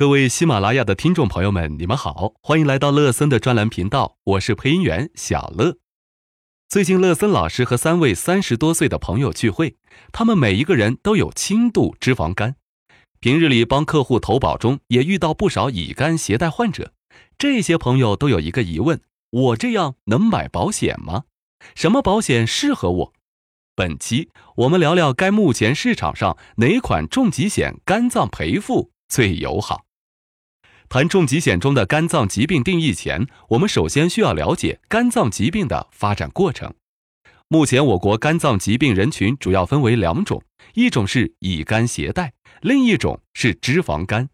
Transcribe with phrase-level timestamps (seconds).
[0.00, 5.76] 各位喜马拉雅的听众朋友们，你们好，欢迎来到乐森的专栏频道，我是配音员小乐。
[6.70, 9.76] 最近，乐森老师和三位三十多岁的朋友聚会，
[10.10, 12.56] 他们每一个人都有轻度脂肪肝，
[13.20, 16.94] 平日里帮客户投保中也遇到不少乙肝携带患者。
[17.36, 21.24] 这些朋友都有一个疑问：我这样能买保险吗？
[21.74, 23.12] 什么保险适合我？
[23.76, 29.84] 本期我们聊聊该目前市场上哪款重疾险肝脏赔付最友好。
[30.92, 36.74] 谈重疾险中的肝脏疾病定义前，我们首先需要了解肝脏疾病的发展过程。
[37.46, 40.42] 目前，我国肝脏疾病人群主要分为两种，
[40.74, 44.30] 一种是乙肝携带，另一种是脂肪肝。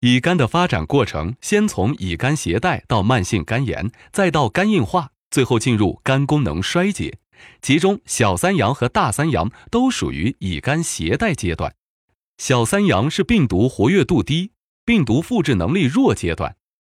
[0.00, 7.18] 乙肝的发展过程，先从乙肝携带到慢性肝炎，再到肝硬化，最后进入肝功能衰竭。
[7.60, 11.74] 其中，小三阳和大三阳都属于乙肝携带阶段。
[12.38, 14.52] 小三阳是病毒活跃度低。
[14.86, 16.54] 病毒复制能力弱阶段，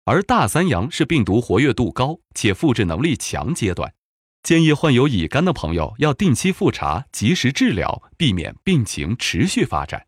[0.06, 3.94] 而大三阳是病毒活跃度高且复制能力强阶段。
[4.42, 10.04] 建议患有乙肝的朋友要定期复查，及时治疗，避免病情持续发展。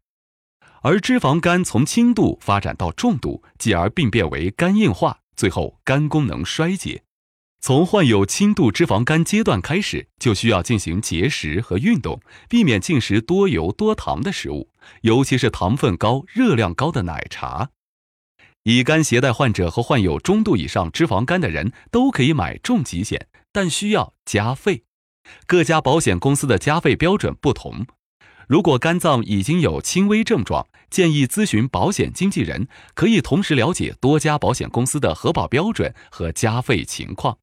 [0.82, 7.04] 而脂肪肝从轻度发展到重度，继而病变为肝硬化，最后肝功能衰竭。
[7.60, 14.70] 从患有轻度脂肪肝阶段开始，就需要进行节食和运动，避免进食多油多糖的食物。
[15.02, 17.70] 尤其是糖分高、热量高的奶茶。
[18.62, 24.84] 乙肝携带患者和患有中度以上脂肪肝的人都可以买重疾险，但需要加费。
[25.46, 27.86] 各家保险公司的加费标准不同。
[28.46, 37.38] 如果肝脏已经有轻微症状，建议咨询保险经纪人，可以同时了解多家保险公司的核保标准和加费情况，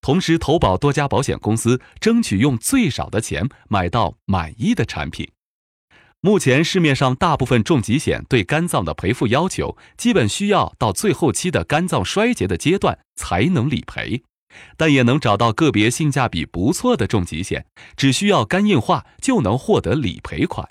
[0.00, 5.30] 同时投保多家保险公司，争取用最少的钱买到满意的产品。
[6.20, 14.22] 目前市面上大部分重疾险对肝脏的赔付要求，基本需要到最后期的肝脏衰竭的阶段才能理赔，
[14.76, 17.66] 但也能找到个别性价比不错的重疾险，
[17.96, 20.68] 只需要肝硬化就能获得理赔款，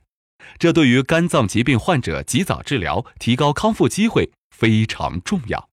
[0.58, 5.71] 这对于肝脏疾病患者及早治疗、提高康复机会非常重要。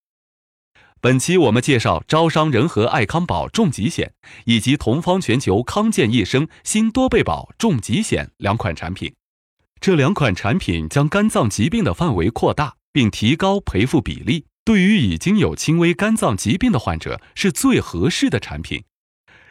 [1.01, 4.13] 本期我们介绍招商仁和爱康宝重疾险
[4.47, 9.15] 以及同方全球康健一生新多倍保重疾险两款产品。
[9.81, 18.83] 这两款产品将肝脏疾病的范围扩大，并提高赔付比例，对于已经有轻微肝脏疾病的患者是最合适的产品。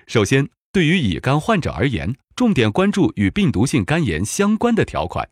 [0.06, 5.29] 首先，对于乙肝患者而言，重点关注与病毒性肝炎相关的条款。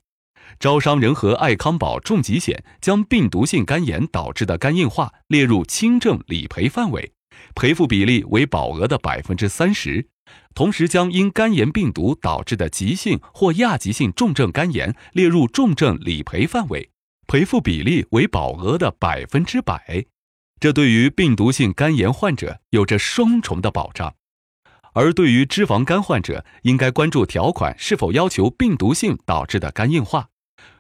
[0.60, 7.14] 招商仁和爱康宝重疾险将病毒性肝炎导致的肝硬化列入轻症理赔范围，
[7.56, 10.08] 赔付比例为保额的百分之三十。
[10.56, 16.90] 同时，将因肝炎病毒导致的急性或亚急性重症肝炎列入重症理赔范围，
[17.28, 20.06] 赔付比例为保额的百分之百。
[20.60, 24.16] 这对于病毒性肝炎患者有着双重的保障。
[24.94, 30.30] 而对于脂肪肝患者，应该关注条款是否要求病毒性导致的肝硬化。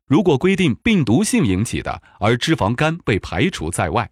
[0.07, 4.11] 如果规定病毒性引起的，而脂肪肝被排除在外。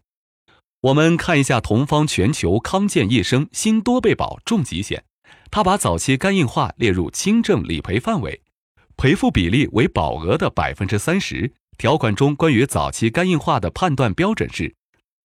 [0.81, 5.03] 我们看一下同方全球康健一生新多倍保重疾险。
[5.51, 8.41] 它把早期肝硬化列入轻症理赔范围，
[8.97, 11.53] 赔付比例为保额的百分之三十。
[11.77, 14.75] 条款中关于早期肝硬化的判断标准是：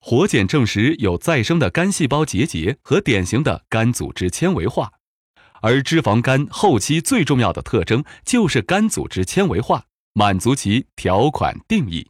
[0.01, 4.93] 活检证实有再生的肝细胞结节和典型的肝组织纤维化。
[5.61, 12.09] 而脂肪肝后期最重要的特征就是肝组织纤维化，满足其条款定义。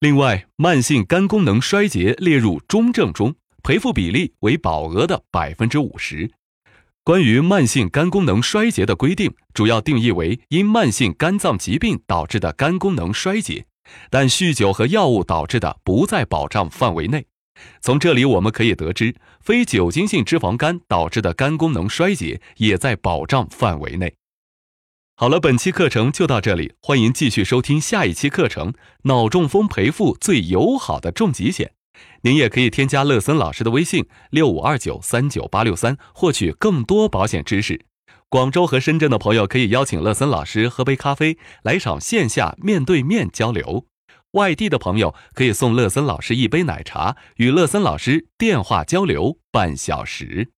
[0.00, 6.30] 另外，慢性肝功能衰竭列入中症中，赔付比例为保额的百分之五十。
[7.02, 13.66] 关于慢性肝功能衰竭的规定，主要定义为因慢性肝脏疾病导致的肝功能衰竭，
[14.10, 17.26] 但酗酒和药物导致的不在保障范围内。
[17.82, 24.14] 从这里我们可以得知，非酒精性脂肪肝导致的肝功能衰竭也在保障范围内。
[25.20, 28.72] 好了，本期课程就到这里，欢迎继续收听下一期课程：
[29.02, 31.72] 脑中风赔付最友好的重疾险。
[32.22, 37.84] 您也可以添加乐森老师的微信六五二九三九八六三，获取更多保险知识。
[38.30, 43.84] 广州和深圳的朋友可以邀请乐森老师喝杯咖啡，来场线下面对面交流。
[44.30, 50.48] 外地的朋友可以送乐森老师一杯奶茶，与乐森老师电话交流半小时。